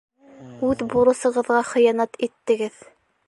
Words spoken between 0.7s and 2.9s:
бурысығыҙға хыянат иттегеҙ.